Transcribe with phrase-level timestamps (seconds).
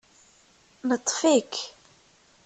[0.87, 1.55] Neṭṭef-ik